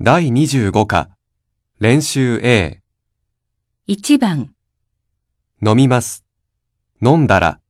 [0.00, 1.10] 第25課、
[1.80, 2.82] 練習 A、
[3.88, 4.54] 1番、
[5.60, 6.24] 飲みます。
[7.02, 7.60] 飲んだら、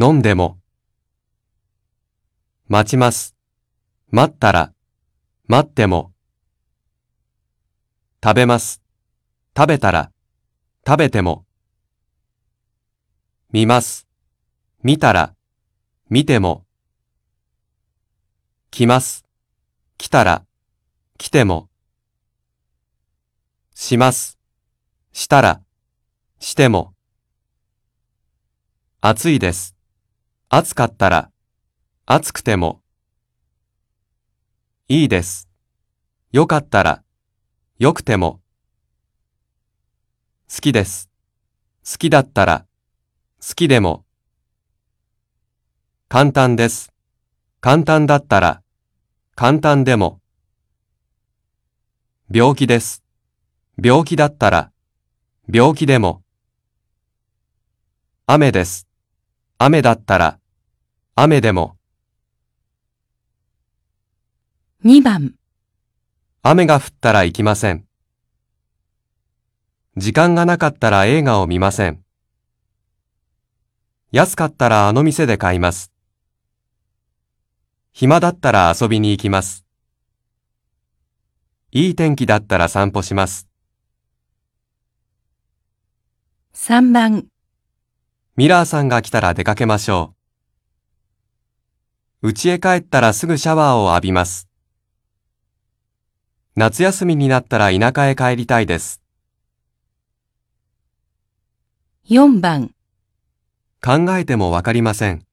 [0.00, 0.60] 飲んでも。
[2.68, 3.34] 待ちます。
[4.12, 4.72] 待ったら、
[5.48, 6.12] 待っても。
[8.22, 8.80] 食べます。
[9.56, 10.12] 食べたら、
[10.86, 11.44] 食べても。
[13.50, 14.06] 見ます。
[14.84, 15.34] 見たら、
[16.08, 16.64] 見ても。
[18.70, 19.24] 来ます。
[19.96, 20.44] 来たら、
[21.20, 21.68] 来ても。
[23.74, 24.38] します。
[25.12, 25.60] したら、
[26.38, 26.94] しても。
[29.00, 29.74] 暑いです。
[30.48, 31.32] 暑かったら、
[32.06, 32.82] 暑くても。
[34.86, 35.48] いいです。
[36.30, 37.02] よかったら、
[37.80, 38.40] よくても。
[40.48, 41.10] 好きです。
[41.84, 42.64] 好きだったら、
[43.40, 44.04] 好きでも。
[46.08, 46.92] 簡単です。
[47.60, 48.62] 簡単だったら、
[49.34, 50.20] 簡単でも。
[52.30, 53.02] 病気です。
[53.82, 54.70] 病気だったら、
[55.50, 56.22] 病気でも。
[58.26, 58.86] 雨です。
[59.56, 60.38] 雨だったら、
[61.14, 61.78] 雨でも。
[64.84, 65.36] 2番、
[66.42, 67.86] 雨が降ったら行きません。
[69.96, 72.04] 時間がなかったら映画を見ません。
[74.12, 75.92] 安かったらあの店で買います。
[77.92, 79.64] 暇だったら遊びに行きます。
[81.70, 83.46] いい天気だったら散歩します。
[86.54, 87.26] 3番、
[88.36, 90.14] ミラーさんが来たら出かけましょ
[92.22, 92.28] う。
[92.28, 94.48] 家へ帰ったらすぐシャワーを浴びます。
[96.56, 99.02] 夏休みになったら田舎へ帰りたいです。
[102.08, 102.74] 4番、
[103.84, 105.26] 考えてもわかりません。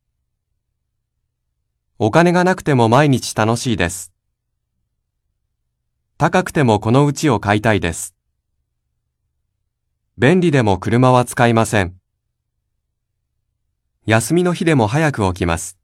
[1.98, 4.15] お金がなくても毎日楽しいです。
[6.18, 8.16] 高くてもこのうちを買いたいです。
[10.18, 11.96] 便利でも車は使いません。
[14.06, 15.78] 休みの日でも早く起きます。